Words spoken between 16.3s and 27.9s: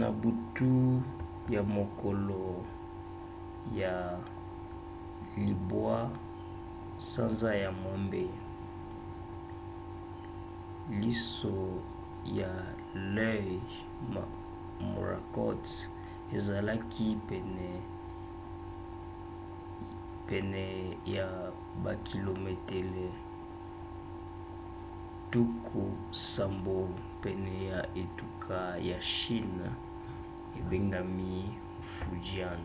ezalaki pene ya bakilometele tuku nsambo pene ya